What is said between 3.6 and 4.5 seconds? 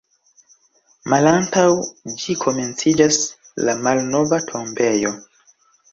la Malnova